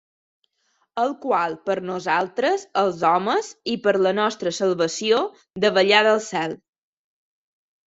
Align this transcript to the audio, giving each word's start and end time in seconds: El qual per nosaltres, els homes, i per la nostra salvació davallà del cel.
El 1.01 1.11
qual 1.25 1.53
per 1.67 1.75
nosaltres, 1.89 2.63
els 2.85 3.05
homes, 3.11 3.51
i 3.75 3.77
per 3.85 3.95
la 4.07 4.15
nostra 4.23 4.55
salvació 4.63 5.23
davallà 5.69 6.03
del 6.11 6.21
cel. 6.33 6.61